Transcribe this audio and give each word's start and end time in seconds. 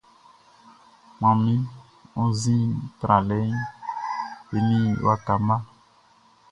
Manmi 1.19 1.53
wunnzin 2.13 2.71
tralɛ 2.99 3.37
eni 4.55 4.79
waka 5.05 5.33
mma. 5.41 5.55